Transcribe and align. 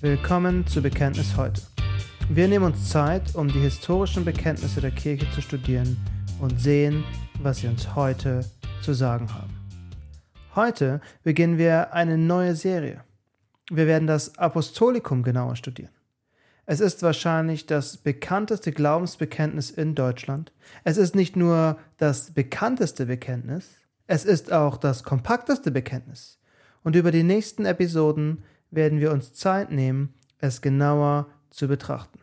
Willkommen 0.00 0.64
zu 0.64 0.80
Bekenntnis 0.80 1.36
heute. 1.36 1.60
Wir 2.28 2.46
nehmen 2.46 2.66
uns 2.66 2.88
Zeit, 2.88 3.34
um 3.34 3.48
die 3.48 3.58
historischen 3.58 4.24
Bekenntnisse 4.24 4.80
der 4.80 4.92
Kirche 4.92 5.28
zu 5.32 5.42
studieren 5.42 5.96
und 6.40 6.60
sehen, 6.60 7.02
was 7.42 7.58
sie 7.58 7.66
uns 7.66 7.96
heute 7.96 8.44
zu 8.80 8.94
sagen 8.94 9.34
haben. 9.34 9.52
Heute 10.54 11.00
beginnen 11.24 11.58
wir 11.58 11.94
eine 11.94 12.16
neue 12.16 12.54
Serie. 12.54 13.02
Wir 13.72 13.88
werden 13.88 14.06
das 14.06 14.38
Apostolikum 14.38 15.24
genauer 15.24 15.56
studieren. 15.56 15.90
Es 16.64 16.78
ist 16.78 17.02
wahrscheinlich 17.02 17.66
das 17.66 17.96
bekannteste 17.96 18.70
Glaubensbekenntnis 18.70 19.72
in 19.72 19.96
Deutschland. 19.96 20.52
Es 20.84 20.96
ist 20.96 21.16
nicht 21.16 21.34
nur 21.34 21.76
das 21.96 22.30
bekannteste 22.30 23.06
Bekenntnis, 23.06 23.80
es 24.06 24.24
ist 24.24 24.52
auch 24.52 24.76
das 24.76 25.02
kompakteste 25.02 25.72
Bekenntnis. 25.72 26.38
Und 26.84 26.94
über 26.94 27.10
die 27.10 27.24
nächsten 27.24 27.64
Episoden 27.64 28.44
werden 28.70 29.00
wir 29.00 29.12
uns 29.12 29.32
Zeit 29.32 29.70
nehmen, 29.70 30.14
es 30.38 30.60
genauer 30.60 31.26
zu 31.50 31.68
betrachten. 31.68 32.20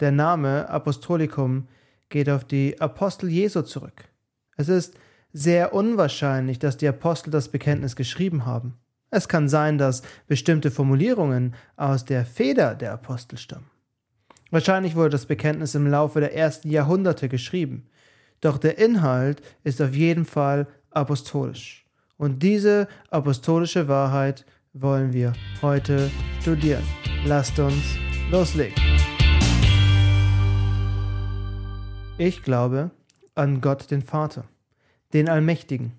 Der 0.00 0.12
Name 0.12 0.68
Apostolikum 0.68 1.68
geht 2.08 2.28
auf 2.28 2.44
die 2.44 2.80
Apostel 2.80 3.28
Jesu 3.28 3.62
zurück. 3.62 4.04
Es 4.56 4.68
ist 4.68 4.94
sehr 5.32 5.72
unwahrscheinlich, 5.72 6.58
dass 6.58 6.76
die 6.76 6.88
Apostel 6.88 7.30
das 7.30 7.48
Bekenntnis 7.48 7.96
geschrieben 7.96 8.44
haben. 8.44 8.74
Es 9.10 9.28
kann 9.28 9.48
sein, 9.48 9.78
dass 9.78 10.02
bestimmte 10.26 10.70
Formulierungen 10.70 11.54
aus 11.76 12.04
der 12.04 12.24
Feder 12.24 12.74
der 12.74 12.92
Apostel 12.92 13.38
stammen. 13.38 13.70
Wahrscheinlich 14.50 14.94
wurde 14.94 15.10
das 15.10 15.26
Bekenntnis 15.26 15.74
im 15.74 15.86
Laufe 15.86 16.20
der 16.20 16.34
ersten 16.34 16.70
Jahrhunderte 16.70 17.28
geschrieben, 17.28 17.86
doch 18.40 18.58
der 18.58 18.78
Inhalt 18.78 19.40
ist 19.64 19.80
auf 19.80 19.94
jeden 19.94 20.24
Fall 20.24 20.66
apostolisch. 20.90 21.86
Und 22.16 22.42
diese 22.42 22.88
apostolische 23.10 23.88
Wahrheit 23.88 24.44
wollen 24.72 25.12
wir 25.12 25.32
heute 25.60 26.10
studieren. 26.40 26.84
Lasst 27.24 27.58
uns 27.58 27.96
loslegen. 28.30 28.74
Ich 32.18 32.42
glaube 32.42 32.90
an 33.34 33.60
Gott 33.60 33.90
den 33.90 34.02
Vater, 34.02 34.44
den 35.12 35.28
Allmächtigen, 35.28 35.92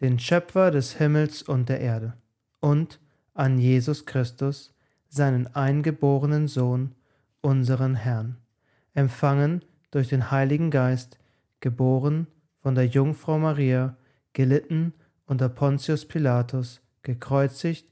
den 0.00 0.18
Schöpfer 0.18 0.70
des 0.70 0.94
Himmels 0.94 1.42
und 1.42 1.68
der 1.68 1.80
Erde, 1.80 2.14
und 2.60 3.00
an 3.34 3.58
Jesus 3.58 4.06
Christus, 4.06 4.74
seinen 5.08 5.46
eingeborenen 5.54 6.48
Sohn, 6.48 6.94
unseren 7.40 7.94
Herrn, 7.94 8.36
empfangen 8.94 9.64
durch 9.90 10.08
den 10.08 10.30
Heiligen 10.30 10.70
Geist, 10.70 11.18
geboren 11.60 12.26
von 12.60 12.74
der 12.74 12.86
Jungfrau 12.86 13.38
Maria, 13.38 13.96
gelitten 14.32 14.94
unter 15.26 15.48
Pontius 15.48 16.06
Pilatus, 16.06 16.80
gekreuzigt, 17.02 17.91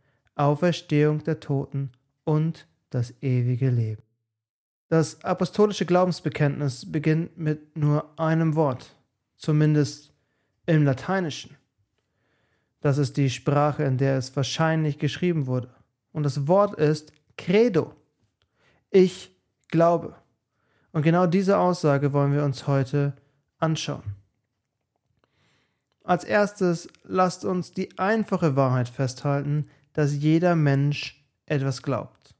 Auferstehung 0.41 1.23
der 1.23 1.39
Toten 1.39 1.91
und 2.23 2.67
das 2.89 3.13
ewige 3.21 3.69
Leben. 3.69 4.01
Das 4.89 5.23
apostolische 5.23 5.85
Glaubensbekenntnis 5.85 6.91
beginnt 6.91 7.37
mit 7.37 7.77
nur 7.77 8.19
einem 8.19 8.55
Wort, 8.55 8.95
zumindest 9.37 10.11
im 10.65 10.83
Lateinischen. 10.83 11.55
Das 12.81 12.97
ist 12.97 13.15
die 13.15 13.29
Sprache, 13.29 13.83
in 13.83 13.97
der 13.97 14.17
es 14.17 14.35
wahrscheinlich 14.35 14.97
geschrieben 14.97 15.47
wurde. 15.47 15.69
Und 16.11 16.23
das 16.23 16.47
Wort 16.47 16.75
ist 16.75 17.13
Credo. 17.37 17.93
Ich 18.89 19.31
glaube. 19.69 20.15
Und 20.91 21.03
genau 21.03 21.25
diese 21.25 21.57
Aussage 21.57 22.11
wollen 22.11 22.33
wir 22.33 22.43
uns 22.43 22.67
heute 22.67 23.13
anschauen. 23.59 24.15
Als 26.03 26.23
erstes 26.23 26.89
lasst 27.03 27.45
uns 27.45 27.71
die 27.71 27.97
einfache 27.97 28.55
Wahrheit 28.55 28.89
festhalten, 28.89 29.69
dass 29.93 30.13
jeder 30.15 30.55
Mensch 30.55 31.23
etwas 31.45 31.81
glaubt. 31.81 32.35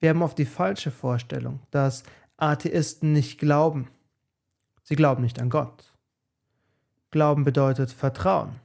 Wir 0.00 0.10
haben 0.10 0.22
oft 0.22 0.38
die 0.38 0.44
falsche 0.44 0.90
Vorstellung, 0.90 1.60
dass 1.70 2.04
Atheisten 2.36 3.12
nicht 3.12 3.38
glauben. 3.38 3.88
Sie 4.82 4.96
glauben 4.96 5.22
nicht 5.22 5.40
an 5.40 5.50
Gott. 5.50 5.92
Glauben 7.10 7.44
bedeutet 7.44 7.90
Vertrauen. 7.90 8.56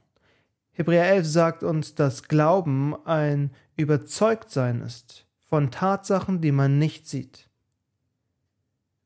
Hebräer 0.72 1.06
11 1.06 1.26
sagt 1.26 1.62
uns, 1.62 1.94
dass 1.94 2.24
Glauben 2.24 2.94
ein 3.06 3.50
Überzeugtsein 3.76 4.80
ist 4.80 5.26
von 5.38 5.70
Tatsachen, 5.70 6.40
die 6.40 6.52
man 6.52 6.78
nicht 6.78 7.08
sieht. 7.08 7.48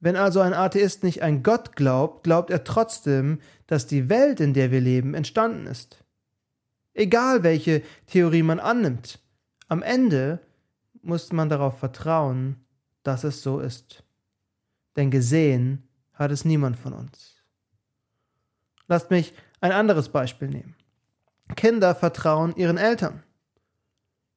Wenn 0.00 0.16
also 0.16 0.40
ein 0.40 0.54
Atheist 0.54 1.02
nicht 1.02 1.22
an 1.22 1.42
Gott 1.42 1.74
glaubt, 1.74 2.22
glaubt 2.22 2.50
er 2.50 2.64
trotzdem, 2.64 3.40
dass 3.66 3.86
die 3.86 4.08
Welt, 4.08 4.40
in 4.40 4.54
der 4.54 4.70
wir 4.70 4.80
leben, 4.80 5.14
entstanden 5.14 5.66
ist. 5.66 6.04
Egal 6.98 7.44
welche 7.44 7.84
Theorie 8.08 8.42
man 8.42 8.58
annimmt, 8.58 9.20
am 9.68 9.82
Ende 9.82 10.40
muss 11.00 11.32
man 11.32 11.48
darauf 11.48 11.78
vertrauen, 11.78 12.56
dass 13.04 13.22
es 13.22 13.40
so 13.40 13.60
ist. 13.60 14.02
Denn 14.96 15.12
gesehen 15.12 15.88
hat 16.12 16.32
es 16.32 16.44
niemand 16.44 16.76
von 16.76 16.92
uns. 16.92 17.36
Lasst 18.88 19.12
mich 19.12 19.32
ein 19.60 19.70
anderes 19.70 20.08
Beispiel 20.08 20.48
nehmen. 20.48 20.74
Kinder 21.54 21.94
vertrauen 21.94 22.56
ihren 22.56 22.78
Eltern. 22.78 23.22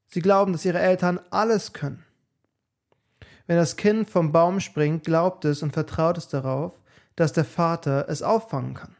Sie 0.06 0.22
glauben, 0.22 0.52
dass 0.52 0.64
ihre 0.64 0.80
Eltern 0.80 1.20
alles 1.32 1.74
können. 1.74 2.06
Wenn 3.48 3.58
das 3.58 3.76
Kind 3.76 4.08
vom 4.08 4.32
Baum 4.32 4.60
springt, 4.60 5.04
glaubt 5.04 5.46
es 5.46 5.64
und 5.64 5.74
vertraut 5.74 6.20
es 6.20 6.28
darauf, 6.28 6.80
dass 7.16 7.34
der 7.34 7.46
Vater 7.46 8.08
es 8.08 8.22
auffangen 8.22 8.76
kann. 8.76 8.96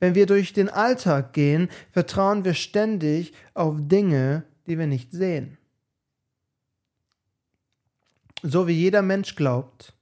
Wenn 0.00 0.14
wir 0.14 0.26
durch 0.26 0.52
den 0.52 0.68
Alltag 0.68 1.32
gehen, 1.32 1.68
vertrauen 1.90 2.44
wir 2.44 2.54
ständig 2.54 3.32
auf 3.54 3.76
Dinge, 3.78 4.44
die 4.66 4.78
wir 4.78 4.86
nicht 4.86 5.12
sehen. 5.12 5.58
So 8.42 8.68
wie 8.68 8.72
jeder 8.72 9.02
Mensch 9.02 9.34
glaubt, 9.34 9.94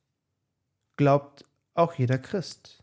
glaubt 0.96 1.44
auch 1.74 1.94
jeder 1.94 2.18
Christ. 2.18 2.82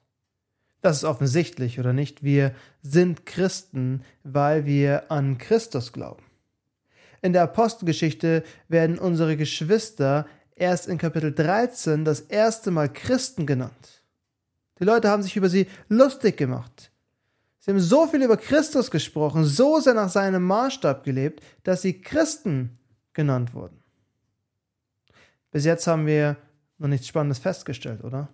Das 0.81 0.97
ist 0.97 1.03
offensichtlich, 1.03 1.79
oder 1.79 1.93
nicht? 1.93 2.23
Wir 2.23 2.53
sind 2.81 3.25
Christen, 3.25 4.03
weil 4.23 4.65
wir 4.65 5.11
an 5.11 5.37
Christus 5.37 5.93
glauben. 5.93 6.23
In 7.21 7.31
der 7.31 7.43
Apostelgeschichte 7.43 8.43
werden 8.67 8.99
unsere 8.99 9.37
Geschwister 9.37 10.27
erst 10.55 10.87
in 10.87 10.97
Kapitel 10.97 11.33
13 11.33 12.03
das 12.03 12.19
erste 12.19 12.69
Mal 12.69 12.91
Christen 12.91 13.45
genannt. 13.45 14.03
Die 14.79 14.83
Leute 14.83 15.09
haben 15.09 15.23
sich 15.23 15.37
über 15.37 15.49
sie 15.49 15.67
lustig 15.87 16.35
gemacht. 16.35 16.91
Sie 17.63 17.71
haben 17.71 17.79
so 17.79 18.07
viel 18.07 18.21
über 18.21 18.35
Christus 18.35 18.91
gesprochen, 18.91 19.45
so 19.45 19.79
sehr 19.79 19.93
nach 19.93 20.09
seinem 20.09 20.43
Maßstab 20.43 21.01
gelebt, 21.05 21.41
dass 21.63 21.81
sie 21.81 22.01
Christen 22.01 22.77
genannt 23.13 23.53
wurden. 23.53 23.81
Bis 25.49 25.63
jetzt 25.63 25.87
haben 25.87 26.05
wir 26.05 26.35
noch 26.77 26.89
nichts 26.89 27.07
Spannendes 27.07 27.39
festgestellt, 27.39 28.03
oder? 28.03 28.27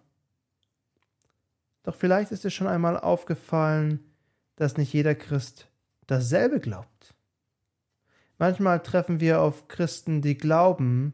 Doch 1.83 1.93
vielleicht 1.93 2.31
ist 2.31 2.43
dir 2.43 2.49
schon 2.49 2.65
einmal 2.65 2.99
aufgefallen, 2.99 4.03
dass 4.55 4.77
nicht 4.77 4.93
jeder 4.93 5.13
Christ 5.13 5.67
dasselbe 6.07 6.59
glaubt. 6.59 7.13
Manchmal 8.39 8.81
treffen 8.81 9.19
wir 9.19 9.41
auf 9.41 9.67
Christen, 9.67 10.23
die 10.23 10.39
glauben, 10.39 11.13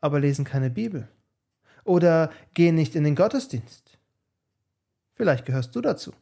aber 0.00 0.18
lesen 0.18 0.44
keine 0.44 0.70
Bibel 0.70 1.08
oder 1.84 2.32
gehen 2.52 2.74
nicht 2.74 2.96
in 2.96 3.04
den 3.04 3.14
Gottesdienst. 3.14 3.96
Vielleicht 5.14 5.46
gehörst 5.46 5.76
du 5.76 5.80
dazu. 5.80 6.12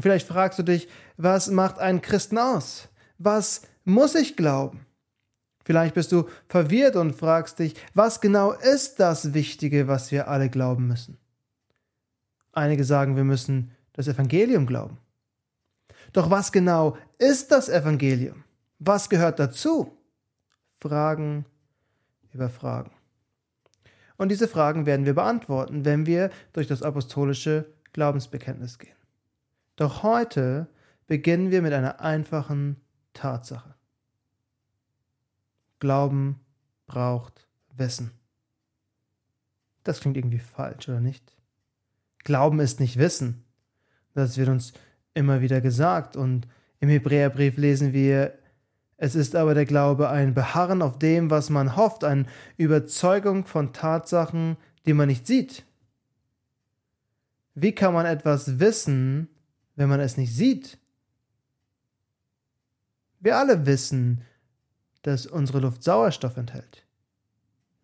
Und 0.00 0.04
vielleicht 0.04 0.28
fragst 0.28 0.58
du 0.58 0.62
dich, 0.62 0.88
was 1.18 1.50
macht 1.50 1.78
einen 1.78 2.00
Christen 2.00 2.38
aus? 2.38 2.88
Was 3.18 3.60
muss 3.84 4.14
ich 4.14 4.34
glauben? 4.34 4.86
Vielleicht 5.62 5.94
bist 5.94 6.10
du 6.10 6.26
verwirrt 6.48 6.96
und 6.96 7.14
fragst 7.14 7.58
dich, 7.58 7.74
was 7.92 8.22
genau 8.22 8.52
ist 8.52 8.98
das 8.98 9.34
Wichtige, 9.34 9.88
was 9.88 10.10
wir 10.10 10.28
alle 10.28 10.48
glauben 10.48 10.86
müssen? 10.86 11.18
Einige 12.54 12.82
sagen, 12.82 13.14
wir 13.14 13.24
müssen 13.24 13.72
das 13.92 14.08
Evangelium 14.08 14.64
glauben. 14.64 14.96
Doch 16.14 16.30
was 16.30 16.50
genau 16.50 16.96
ist 17.18 17.52
das 17.52 17.68
Evangelium? 17.68 18.44
Was 18.78 19.10
gehört 19.10 19.38
dazu? 19.38 19.98
Fragen 20.80 21.44
über 22.32 22.48
Fragen. 22.48 22.92
Und 24.16 24.30
diese 24.30 24.48
Fragen 24.48 24.86
werden 24.86 25.04
wir 25.04 25.14
beantworten, 25.14 25.84
wenn 25.84 26.06
wir 26.06 26.30
durch 26.54 26.68
das 26.68 26.82
apostolische 26.82 27.66
Glaubensbekenntnis 27.92 28.78
gehen. 28.78 28.98
Doch 29.80 30.02
heute 30.02 30.68
beginnen 31.06 31.50
wir 31.50 31.62
mit 31.62 31.72
einer 31.72 32.02
einfachen 32.02 32.76
Tatsache. 33.14 33.74
Glauben 35.78 36.38
braucht 36.86 37.48
Wissen. 37.78 38.10
Das 39.82 40.00
klingt 40.00 40.18
irgendwie 40.18 40.38
falsch, 40.38 40.86
oder 40.90 41.00
nicht? 41.00 41.34
Glauben 42.24 42.60
ist 42.60 42.78
nicht 42.78 42.98
Wissen. 42.98 43.42
Das 44.12 44.36
wird 44.36 44.50
uns 44.50 44.74
immer 45.14 45.40
wieder 45.40 45.62
gesagt. 45.62 46.14
Und 46.14 46.46
im 46.80 46.90
Hebräerbrief 46.90 47.56
lesen 47.56 47.94
wir, 47.94 48.34
es 48.98 49.14
ist 49.14 49.34
aber 49.34 49.54
der 49.54 49.64
Glaube 49.64 50.10
ein 50.10 50.34
Beharren 50.34 50.82
auf 50.82 50.98
dem, 50.98 51.30
was 51.30 51.48
man 51.48 51.74
hofft, 51.76 52.04
eine 52.04 52.26
Überzeugung 52.58 53.46
von 53.46 53.72
Tatsachen, 53.72 54.58
die 54.84 54.92
man 54.92 55.08
nicht 55.08 55.26
sieht. 55.26 55.64
Wie 57.54 57.74
kann 57.74 57.94
man 57.94 58.04
etwas 58.04 58.60
wissen, 58.60 59.30
wenn 59.80 59.88
man 59.88 60.00
es 60.00 60.18
nicht 60.18 60.34
sieht? 60.34 60.76
Wir 63.18 63.38
alle 63.38 63.64
wissen, 63.64 64.20
dass 65.00 65.24
unsere 65.24 65.60
Luft 65.60 65.82
Sauerstoff 65.82 66.36
enthält. 66.36 66.84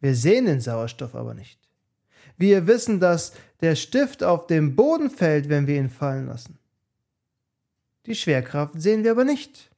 Wir 0.00 0.14
sehen 0.14 0.44
den 0.44 0.60
Sauerstoff 0.60 1.14
aber 1.14 1.32
nicht. 1.32 1.58
Wir 2.36 2.66
wissen, 2.66 3.00
dass 3.00 3.32
der 3.62 3.76
Stift 3.76 4.22
auf 4.22 4.46
dem 4.46 4.76
Boden 4.76 5.08
fällt, 5.08 5.48
wenn 5.48 5.66
wir 5.66 5.78
ihn 5.78 5.88
fallen 5.88 6.26
lassen. 6.26 6.58
Die 8.04 8.14
Schwerkraft 8.14 8.74
sehen 8.78 9.02
wir 9.02 9.12
aber 9.12 9.24
nicht. 9.24 9.70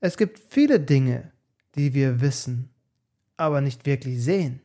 Es 0.00 0.16
gibt 0.16 0.40
viele 0.52 0.80
Dinge, 0.80 1.30
die 1.76 1.94
wir 1.94 2.20
wissen, 2.20 2.70
aber 3.36 3.60
nicht 3.60 3.86
wirklich 3.86 4.20
sehen. 4.20 4.60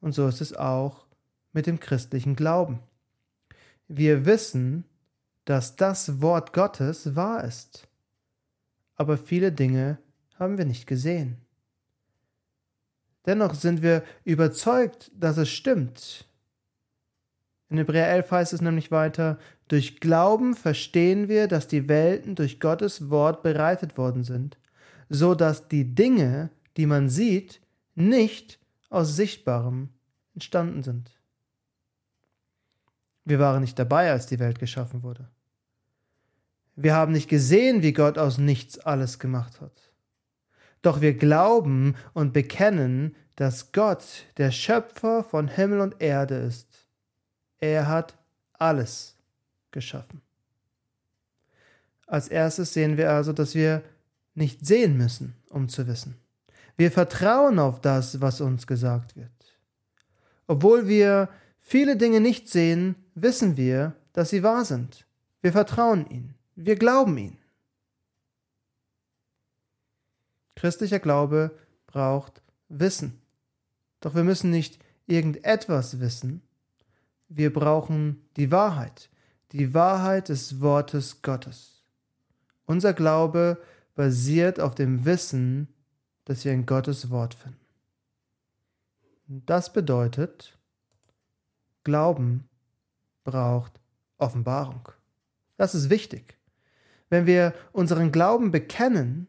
Und 0.00 0.10
so 0.12 0.26
ist 0.26 0.40
es 0.40 0.56
auch 0.56 1.06
mit 1.52 1.68
dem 1.68 1.78
christlichen 1.78 2.34
Glauben. 2.34 2.80
Wir 3.88 4.24
wissen, 4.24 4.84
dass 5.44 5.76
das 5.76 6.22
Wort 6.22 6.52
Gottes 6.52 7.14
wahr 7.14 7.44
ist, 7.44 7.86
aber 8.96 9.18
viele 9.18 9.52
Dinge 9.52 9.98
haben 10.38 10.56
wir 10.56 10.64
nicht 10.64 10.86
gesehen. 10.86 11.36
Dennoch 13.26 13.54
sind 13.54 13.82
wir 13.82 14.02
überzeugt, 14.24 15.10
dass 15.14 15.36
es 15.36 15.48
stimmt. 15.48 16.26
In 17.68 17.78
Hebräer 17.78 18.08
11 18.08 18.30
heißt 18.30 18.52
es 18.52 18.60
nämlich 18.60 18.90
weiter, 18.90 19.38
durch 19.68 20.00
Glauben 20.00 20.54
verstehen 20.54 21.28
wir, 21.28 21.48
dass 21.48 21.66
die 21.66 21.88
Welten 21.88 22.34
durch 22.34 22.60
Gottes 22.60 23.10
Wort 23.10 23.42
bereitet 23.42 23.96
worden 23.96 24.24
sind, 24.24 24.58
so 25.08 25.34
dass 25.34 25.68
die 25.68 25.94
Dinge, 25.94 26.50
die 26.76 26.86
man 26.86 27.08
sieht, 27.08 27.60
nicht 27.94 28.58
aus 28.90 29.16
Sichtbarem 29.16 29.88
entstanden 30.34 30.82
sind. 30.82 31.10
Wir 33.24 33.38
waren 33.38 33.60
nicht 33.60 33.78
dabei, 33.78 34.10
als 34.10 34.26
die 34.26 34.38
Welt 34.38 34.58
geschaffen 34.58 35.02
wurde. 35.02 35.28
Wir 36.76 36.94
haben 36.94 37.12
nicht 37.12 37.28
gesehen, 37.28 37.82
wie 37.82 37.92
Gott 37.92 38.18
aus 38.18 38.38
nichts 38.38 38.78
alles 38.78 39.18
gemacht 39.18 39.60
hat. 39.60 39.92
Doch 40.82 41.00
wir 41.00 41.14
glauben 41.14 41.94
und 42.12 42.32
bekennen, 42.32 43.16
dass 43.36 43.72
Gott 43.72 44.04
der 44.36 44.50
Schöpfer 44.50 45.24
von 45.24 45.48
Himmel 45.48 45.80
und 45.80 46.00
Erde 46.00 46.34
ist. 46.34 46.86
Er 47.58 47.88
hat 47.88 48.14
alles 48.52 49.16
geschaffen. 49.70 50.20
Als 52.06 52.28
erstes 52.28 52.74
sehen 52.74 52.96
wir 52.96 53.10
also, 53.10 53.32
dass 53.32 53.54
wir 53.54 53.82
nicht 54.34 54.66
sehen 54.66 54.96
müssen, 54.96 55.34
um 55.48 55.68
zu 55.68 55.86
wissen. 55.86 56.16
Wir 56.76 56.90
vertrauen 56.90 57.58
auf 57.58 57.80
das, 57.80 58.20
was 58.20 58.40
uns 58.40 58.66
gesagt 58.66 59.16
wird. 59.16 59.30
Obwohl 60.46 60.86
wir 60.86 61.28
viele 61.64 61.96
Dinge 61.96 62.20
nicht 62.20 62.48
sehen, 62.48 62.94
wissen 63.16 63.56
wir, 63.56 63.96
dass 64.12 64.30
sie 64.30 64.44
wahr 64.44 64.64
sind. 64.64 65.06
Wir 65.42 65.50
vertrauen 65.50 66.08
ihnen. 66.08 66.34
Wir 66.54 66.76
glauben 66.76 67.18
ihnen. 67.18 67.38
Christlicher 70.54 71.00
Glaube 71.00 71.58
braucht 71.88 72.40
Wissen. 72.68 73.20
Doch 74.00 74.14
wir 74.14 74.22
müssen 74.22 74.50
nicht 74.50 74.78
irgendetwas 75.06 75.98
wissen. 76.00 76.42
Wir 77.28 77.52
brauchen 77.52 78.24
die 78.36 78.50
Wahrheit, 78.50 79.10
die 79.52 79.74
Wahrheit 79.74 80.28
des 80.28 80.60
Wortes 80.60 81.22
Gottes. 81.22 81.84
Unser 82.66 82.92
Glaube 82.92 83.60
basiert 83.94 84.60
auf 84.60 84.74
dem 84.74 85.04
Wissen, 85.04 85.68
das 86.24 86.44
wir 86.44 86.52
in 86.52 86.66
Gottes 86.66 87.10
Wort 87.10 87.34
finden. 87.34 87.58
Das 89.26 89.72
bedeutet, 89.72 90.58
Glauben 91.84 92.48
braucht 93.22 93.80
Offenbarung. 94.18 94.88
Das 95.56 95.74
ist 95.74 95.90
wichtig. 95.90 96.38
Wenn 97.10 97.26
wir 97.26 97.54
unseren 97.72 98.10
Glauben 98.10 98.50
bekennen, 98.50 99.28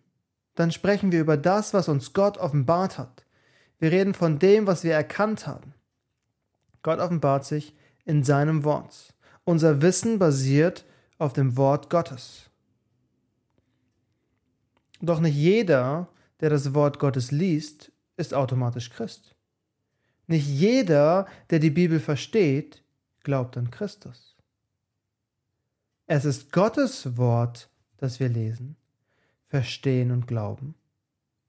dann 0.55 0.71
sprechen 0.71 1.11
wir 1.11 1.21
über 1.21 1.37
das, 1.37 1.73
was 1.73 1.87
uns 1.87 2.13
Gott 2.13 2.37
offenbart 2.37 2.97
hat. 2.97 3.25
Wir 3.77 3.91
reden 3.91 4.13
von 4.13 4.39
dem, 4.39 4.67
was 4.67 4.83
wir 4.83 4.93
erkannt 4.93 5.45
haben. 5.47 5.73
Gott 6.81 6.99
offenbart 6.99 7.45
sich 7.45 7.75
in 8.05 8.23
seinem 8.23 8.63
Wort. 8.63 9.13
Unser 9.43 9.81
Wissen 9.81 10.17
basiert 10.17 10.85
auf 11.17 11.33
dem 11.33 11.57
Wort 11.57 11.89
Gottes. 11.89 12.49
Doch 15.01 15.19
nicht 15.19 15.35
jeder, 15.35 16.07
der 16.39 16.49
das 16.49 16.73
Wort 16.73 16.99
Gottes 16.99 17.31
liest, 17.31 17.91
ist 18.17 18.33
automatisch 18.33 18.89
Christ. 18.89 19.34
Nicht 20.27 20.47
jeder, 20.47 21.27
der 21.49 21.59
die 21.59 21.69
Bibel 21.69 21.99
versteht, 21.99 22.83
glaubt 23.23 23.57
an 23.57 23.71
Christus. 23.71 24.35
Es 26.07 26.25
ist 26.25 26.51
Gottes 26.51 27.17
Wort, 27.17 27.69
das 27.97 28.19
wir 28.19 28.29
lesen 28.29 28.75
verstehen 29.55 30.11
und 30.11 30.27
glauben. 30.27 30.75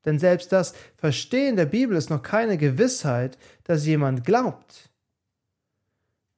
Denn 0.04 0.20
selbst 0.20 0.52
das 0.52 0.74
Verstehen 0.96 1.56
der 1.56 1.66
Bibel 1.66 1.96
ist 1.96 2.08
noch 2.08 2.22
keine 2.22 2.56
Gewissheit, 2.56 3.36
dass 3.64 3.84
jemand 3.84 4.24
glaubt. 4.24 4.90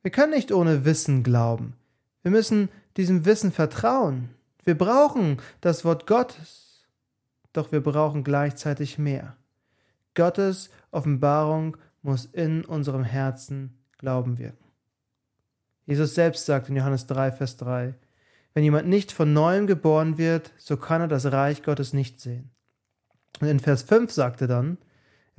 Wir 0.00 0.10
können 0.10 0.32
nicht 0.32 0.50
ohne 0.50 0.86
Wissen 0.86 1.22
glauben. 1.22 1.74
Wir 2.22 2.30
müssen 2.30 2.70
diesem 2.96 3.26
Wissen 3.26 3.52
vertrauen. 3.52 4.30
Wir 4.64 4.78
brauchen 4.78 5.42
das 5.60 5.84
Wort 5.84 6.06
Gottes. 6.06 6.86
Doch 7.52 7.70
wir 7.70 7.82
brauchen 7.82 8.24
gleichzeitig 8.24 8.96
mehr. 8.96 9.36
Gottes 10.14 10.70
Offenbarung 10.90 11.76
muss 12.02 12.24
in 12.24 12.64
unserem 12.64 13.04
Herzen 13.04 13.78
Glauben 13.98 14.38
wirken. 14.38 14.64
Jesus 15.86 16.14
selbst 16.14 16.46
sagt 16.46 16.68
in 16.68 16.76
Johannes 16.76 17.06
3, 17.06 17.32
Vers 17.32 17.56
3, 17.56 17.94
wenn 18.54 18.64
jemand 18.64 18.88
nicht 18.88 19.12
von 19.12 19.32
neuem 19.32 19.66
geboren 19.66 20.18
wird, 20.18 20.52
so 20.58 20.76
kann 20.76 21.00
er 21.00 21.08
das 21.08 21.26
Reich 21.26 21.62
Gottes 21.62 21.92
nicht 21.92 22.20
sehen. 22.20 22.50
Und 23.40 23.48
in 23.48 23.60
Vers 23.60 23.82
5 23.82 24.10
sagte 24.12 24.46
dann, 24.46 24.78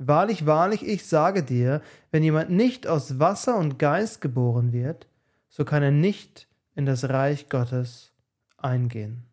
Wahrlich, 0.02 0.46
wahrlich, 0.46 0.86
ich 0.86 1.06
sage 1.06 1.42
dir, 1.42 1.82
wenn 2.10 2.22
jemand 2.22 2.48
nicht 2.48 2.86
aus 2.86 3.18
Wasser 3.18 3.58
und 3.58 3.78
Geist 3.78 4.22
geboren 4.22 4.72
wird, 4.72 5.06
so 5.50 5.66
kann 5.66 5.82
er 5.82 5.90
nicht 5.90 6.48
in 6.74 6.86
das 6.86 7.10
Reich 7.10 7.50
Gottes 7.50 8.10
eingehen. 8.56 9.26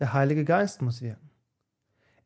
Der 0.00 0.12
Heilige 0.12 0.44
Geist 0.44 0.82
muss 0.82 1.00
wirken. 1.00 1.30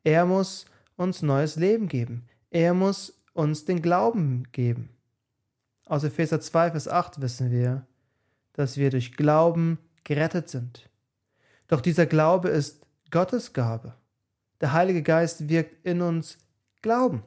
Er 0.03 0.25
muss 0.25 0.65
uns 0.95 1.21
neues 1.21 1.55
Leben 1.55 1.87
geben. 1.87 2.25
Er 2.51 2.73
muss 2.73 3.21
uns 3.33 3.65
den 3.65 3.81
Glauben 3.81 4.43
geben. 4.51 4.89
Aus 5.85 6.03
Epheser 6.03 6.41
2, 6.41 6.71
Vers 6.71 6.87
8 6.87 7.21
wissen 7.21 7.51
wir, 7.51 7.85
dass 8.53 8.77
wir 8.77 8.89
durch 8.89 9.15
Glauben 9.15 9.77
gerettet 10.03 10.49
sind. 10.49 10.89
Doch 11.67 11.81
dieser 11.81 12.05
Glaube 12.05 12.49
ist 12.49 12.85
Gottes 13.11 13.53
Gabe. 13.53 13.93
Der 14.61 14.73
Heilige 14.73 15.03
Geist 15.03 15.47
wirkt 15.47 15.85
in 15.85 16.01
uns 16.01 16.37
Glauben. 16.81 17.23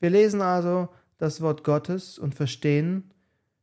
Wir 0.00 0.10
lesen 0.10 0.40
also 0.40 0.88
das 1.18 1.40
Wort 1.40 1.64
Gottes 1.64 2.18
und 2.18 2.34
verstehen, 2.34 3.10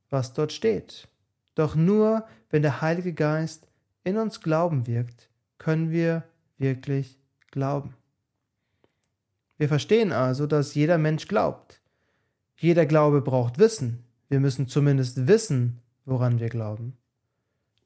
was 0.09 0.33
dort 0.33 0.51
steht. 0.51 1.07
Doch 1.55 1.75
nur 1.75 2.25
wenn 2.49 2.61
der 2.61 2.81
Heilige 2.81 3.13
Geist 3.13 3.67
in 4.03 4.17
uns 4.17 4.41
Glauben 4.41 4.87
wirkt, 4.87 5.29
können 5.57 5.91
wir 5.91 6.23
wirklich 6.57 7.17
glauben. 7.49 7.95
Wir 9.61 9.67
verstehen 9.67 10.11
also, 10.11 10.47
dass 10.47 10.73
jeder 10.73 10.97
Mensch 10.97 11.27
glaubt. 11.27 11.81
Jeder 12.55 12.87
Glaube 12.87 13.21
braucht 13.21 13.59
Wissen. 13.59 14.03
Wir 14.27 14.39
müssen 14.39 14.67
zumindest 14.67 15.27
wissen, 15.27 15.83
woran 16.03 16.39
wir 16.39 16.49
glauben. 16.49 16.97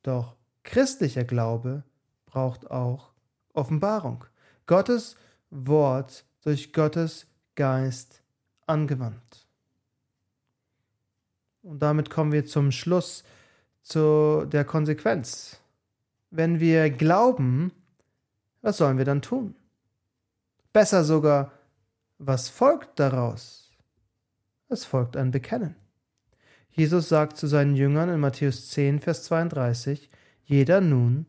Doch 0.02 0.38
christlicher 0.64 1.26
Glaube 1.26 1.84
braucht 2.28 2.72
auch 2.72 3.12
Offenbarung. 3.52 4.24
Gottes 4.68 5.18
Wort 5.50 6.24
durch 6.46 6.72
Gottes 6.72 7.28
Geist 7.56 8.22
angewandt. 8.68 9.46
Und 11.62 11.80
damit 11.80 12.10
kommen 12.10 12.32
wir 12.32 12.46
zum 12.46 12.72
Schluss 12.72 13.26
zu 13.82 14.46
der 14.50 14.64
Konsequenz. 14.64 15.60
Wenn 16.32 16.62
wir 16.62 16.90
glauben, 16.90 17.74
was 18.62 18.78
sollen 18.78 18.98
wir 18.98 19.04
dann 19.04 19.22
tun? 19.22 19.56
Besser 20.72 21.04
sogar, 21.04 21.52
was 22.18 22.50
folgt 22.50 23.00
daraus? 23.00 23.72
Es 24.70 24.86
folgt 24.86 25.18
ein 25.18 25.32
Bekennen. 25.32 25.76
Jesus 26.70 27.10
sagt 27.10 27.38
zu 27.38 27.48
seinen 27.48 27.76
Jüngern 27.76 28.10
in 28.10 28.20
Matthäus 28.20 28.70
10, 28.70 29.00
Vers 29.00 29.24
32, 29.26 30.10
Jeder 30.44 30.82
nun, 30.82 31.26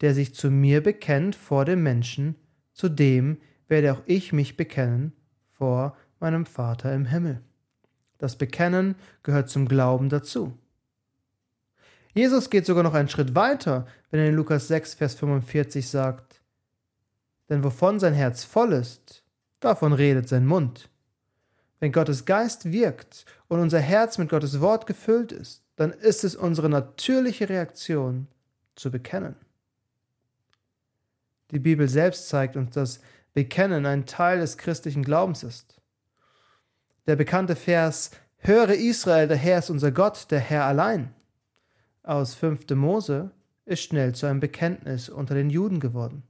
der 0.00 0.14
sich 0.14 0.34
zu 0.34 0.50
mir 0.50 0.82
bekennt 0.82 1.36
vor 1.36 1.64
dem 1.64 1.82
Menschen, 1.82 2.36
zu 2.72 2.88
dem 2.88 3.38
werde 3.68 3.92
auch 3.92 4.02
ich 4.06 4.32
mich 4.32 4.56
bekennen 4.56 5.12
vor 5.48 5.96
meinem 6.18 6.46
Vater 6.46 6.94
im 6.94 7.06
Himmel. 7.06 7.40
Das 8.18 8.36
Bekennen 8.36 8.96
gehört 9.22 9.48
zum 9.48 9.66
Glauben 9.66 10.08
dazu. 10.08 10.58
Jesus 12.12 12.50
geht 12.50 12.66
sogar 12.66 12.82
noch 12.82 12.94
einen 12.94 13.08
Schritt 13.08 13.34
weiter, 13.34 13.86
wenn 14.10 14.20
er 14.20 14.28
in 14.28 14.34
Lukas 14.34 14.68
6, 14.68 14.94
Vers 14.94 15.14
45 15.14 15.88
sagt, 15.88 16.42
Denn 17.48 17.62
wovon 17.62 18.00
sein 18.00 18.14
Herz 18.14 18.44
voll 18.44 18.72
ist, 18.72 19.19
davon 19.60 19.92
redet 19.92 20.28
sein 20.28 20.46
Mund. 20.46 20.88
Wenn 21.78 21.92
Gottes 21.92 22.24
Geist 22.24 22.70
wirkt 22.72 23.24
und 23.48 23.60
unser 23.60 23.80
Herz 23.80 24.18
mit 24.18 24.28
Gottes 24.28 24.60
Wort 24.60 24.86
gefüllt 24.86 25.32
ist, 25.32 25.64
dann 25.76 25.92
ist 25.92 26.24
es 26.24 26.36
unsere 26.36 26.68
natürliche 26.68 27.48
Reaktion 27.48 28.26
zu 28.74 28.90
bekennen. 28.90 29.36
Die 31.50 31.58
Bibel 31.58 31.88
selbst 31.88 32.28
zeigt 32.28 32.56
uns, 32.56 32.74
dass 32.74 33.00
Bekennen 33.32 33.86
ein 33.86 34.06
Teil 34.06 34.40
des 34.40 34.58
christlichen 34.58 35.02
Glaubens 35.02 35.42
ist. 35.42 35.80
Der 37.06 37.16
bekannte 37.16 37.56
Vers 37.56 38.10
Höre 38.42 38.70
Israel, 38.70 39.28
der 39.28 39.36
Herr 39.36 39.58
ist 39.58 39.68
unser 39.68 39.92
Gott, 39.92 40.30
der 40.30 40.40
Herr 40.40 40.64
allein 40.64 41.14
aus 42.02 42.34
5. 42.34 42.70
Mose 42.70 43.30
ist 43.66 43.82
schnell 43.82 44.14
zu 44.14 44.26
einem 44.26 44.40
Bekenntnis 44.40 45.08
unter 45.08 45.34
den 45.34 45.50
Juden 45.50 45.78
geworden. 45.78 46.22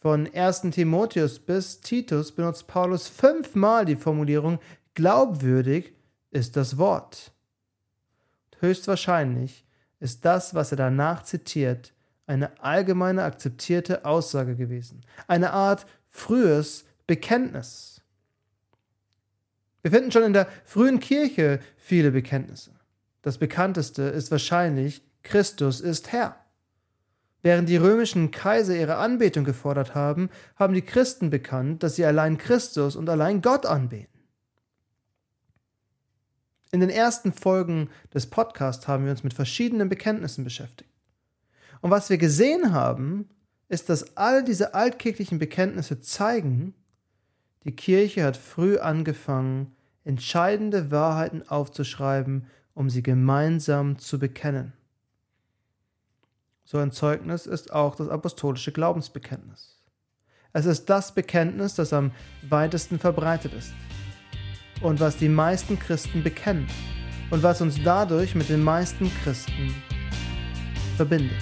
Von 0.00 0.32
1. 0.32 0.62
Timotheus 0.70 1.40
bis 1.40 1.80
Titus 1.80 2.30
benutzt 2.30 2.68
Paulus 2.68 3.08
fünfmal 3.08 3.84
die 3.84 3.96
Formulierung 3.96 4.60
glaubwürdig 4.94 5.92
ist 6.30 6.56
das 6.56 6.78
Wort. 6.78 7.32
Höchstwahrscheinlich 8.60 9.64
ist 9.98 10.24
das, 10.24 10.54
was 10.54 10.70
er 10.70 10.76
danach 10.76 11.24
zitiert, 11.24 11.94
eine 12.26 12.62
allgemeine 12.62 13.24
akzeptierte 13.24 14.04
Aussage 14.04 14.54
gewesen, 14.54 15.04
eine 15.26 15.52
Art 15.52 15.84
frühes 16.08 16.84
Bekenntnis. 17.08 18.00
Wir 19.82 19.90
finden 19.90 20.12
schon 20.12 20.24
in 20.24 20.32
der 20.32 20.48
frühen 20.64 21.00
Kirche 21.00 21.58
viele 21.76 22.12
Bekenntnisse. 22.12 22.72
Das 23.22 23.38
bekannteste 23.38 24.02
ist 24.02 24.30
wahrscheinlich 24.30 25.02
Christus 25.24 25.80
ist 25.80 26.12
Herr. 26.12 26.36
Während 27.42 27.68
die 27.68 27.76
römischen 27.76 28.30
Kaiser 28.30 28.76
ihre 28.76 28.96
Anbetung 28.96 29.44
gefordert 29.44 29.94
haben, 29.94 30.28
haben 30.56 30.74
die 30.74 30.82
Christen 30.82 31.30
bekannt, 31.30 31.82
dass 31.82 31.96
sie 31.96 32.04
allein 32.04 32.36
Christus 32.36 32.96
und 32.96 33.08
allein 33.08 33.42
Gott 33.42 33.64
anbeten. 33.64 34.18
In 36.70 36.80
den 36.80 36.90
ersten 36.90 37.32
Folgen 37.32 37.88
des 38.12 38.26
Podcasts 38.26 38.88
haben 38.88 39.04
wir 39.04 39.12
uns 39.12 39.24
mit 39.24 39.34
verschiedenen 39.34 39.88
Bekenntnissen 39.88 40.44
beschäftigt. 40.44 40.90
Und 41.80 41.90
was 41.90 42.10
wir 42.10 42.18
gesehen 42.18 42.72
haben, 42.72 43.28
ist, 43.68 43.88
dass 43.88 44.16
all 44.16 44.42
diese 44.44 44.74
altkirchlichen 44.74 45.38
Bekenntnisse 45.38 46.00
zeigen, 46.00 46.74
die 47.64 47.76
Kirche 47.76 48.24
hat 48.24 48.36
früh 48.36 48.78
angefangen, 48.78 49.74
entscheidende 50.04 50.90
Wahrheiten 50.90 51.48
aufzuschreiben, 51.48 52.46
um 52.74 52.90
sie 52.90 53.02
gemeinsam 53.02 53.98
zu 53.98 54.18
bekennen. 54.18 54.72
So 56.70 56.76
ein 56.76 56.92
Zeugnis 56.92 57.46
ist 57.46 57.72
auch 57.72 57.94
das 57.94 58.10
apostolische 58.10 58.72
Glaubensbekenntnis. 58.72 59.80
Es 60.52 60.66
ist 60.66 60.84
das 60.90 61.14
Bekenntnis, 61.14 61.76
das 61.76 61.94
am 61.94 62.12
weitesten 62.42 62.98
verbreitet 62.98 63.54
ist 63.54 63.72
und 64.82 65.00
was 65.00 65.16
die 65.16 65.30
meisten 65.30 65.78
Christen 65.78 66.22
bekennen 66.22 66.66
und 67.30 67.42
was 67.42 67.62
uns 67.62 67.82
dadurch 67.82 68.34
mit 68.34 68.50
den 68.50 68.62
meisten 68.62 69.10
Christen 69.22 69.74
verbindet. 70.98 71.40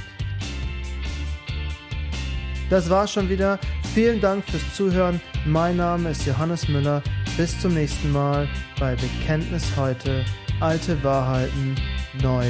Das 2.70 2.88
war 2.88 3.08
schon 3.08 3.28
wieder. 3.28 3.58
Vielen 3.94 4.20
Dank 4.20 4.44
fürs 4.44 4.76
Zuhören. 4.76 5.20
Mein 5.44 5.78
Name 5.78 6.10
ist 6.10 6.24
Johannes 6.24 6.68
Müller. 6.68 7.02
Bis 7.36 7.60
zum 7.60 7.74
nächsten 7.74 8.12
Mal 8.12 8.48
bei 8.78 8.94
Bekenntnis 8.94 9.76
heute. 9.76 10.24
Alte 10.60 11.02
Wahrheiten 11.02 11.74
neu 12.22 12.46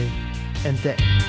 entdecken. 0.65 1.26